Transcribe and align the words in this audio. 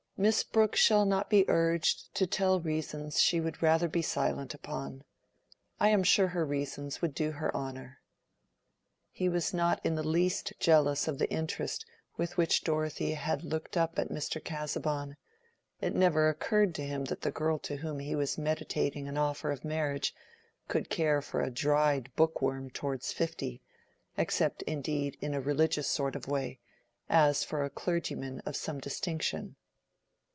"Miss 0.17 0.43
Brooke 0.43 0.75
shall 0.75 1.03
not 1.07 1.31
be 1.31 1.45
urged 1.47 2.13
to 2.13 2.27
tell 2.27 2.59
reasons 2.59 3.19
she 3.19 3.41
would 3.41 3.63
rather 3.63 3.87
be 3.87 4.03
silent 4.03 4.53
upon. 4.53 5.03
I 5.79 5.89
am 5.89 6.03
sure 6.03 6.27
her 6.27 6.45
reasons 6.45 7.01
would 7.01 7.15
do 7.15 7.31
her 7.31 7.51
honor." 7.57 8.01
He 9.11 9.27
was 9.27 9.51
not 9.51 9.83
in 9.83 9.95
the 9.95 10.07
least 10.07 10.53
jealous 10.59 11.07
of 11.07 11.17
the 11.17 11.27
interest 11.31 11.87
with 12.17 12.37
which 12.37 12.63
Dorothea 12.63 13.15
had 13.15 13.43
looked 13.43 13.75
up 13.75 13.97
at 13.97 14.09
Mr. 14.09 14.39
Casaubon: 14.43 15.17
it 15.79 15.95
never 15.95 16.29
occurred 16.29 16.75
to 16.75 16.85
him 16.85 17.05
that 17.05 17.25
a 17.25 17.31
girl 17.31 17.57
to 17.57 17.77
whom 17.77 17.97
he 17.97 18.13
was 18.15 18.37
meditating 18.37 19.07
an 19.07 19.17
offer 19.17 19.49
of 19.49 19.65
marriage 19.65 20.13
could 20.67 20.91
care 20.91 21.23
for 21.23 21.41
a 21.41 21.49
dried 21.49 22.11
bookworm 22.15 22.69
towards 22.69 23.11
fifty, 23.11 23.63
except, 24.17 24.61
indeed, 24.67 25.17
in 25.19 25.33
a 25.33 25.41
religious 25.41 25.87
sort 25.87 26.15
of 26.15 26.27
way, 26.27 26.59
as 27.09 27.43
for 27.43 27.63
a 27.65 27.71
clergyman 27.71 28.39
of 28.45 28.55
some 28.55 28.77
distinction. 28.77 29.55